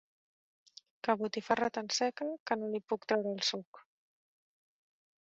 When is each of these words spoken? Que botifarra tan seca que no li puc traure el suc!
Que 1.07 1.15
botifarra 1.19 1.69
tan 1.77 1.91
seca 1.99 2.29
que 2.51 2.59
no 2.63 2.73
li 2.75 2.83
puc 2.91 3.09
traure 3.13 3.35
el 3.39 3.47
suc! 3.53 3.85